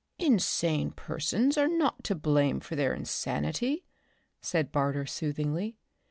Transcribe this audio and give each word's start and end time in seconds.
"Insane 0.17 0.89
persons 0.89 1.59
are 1.59 1.67
not 1.67 2.03
to 2.05 2.15
blame 2.15 2.59
for 2.59 2.75
their 2.75 2.91
insanity," 2.91 3.85
said 4.41 4.71
Barter 4.71 5.05
soothingly. 5.05 5.77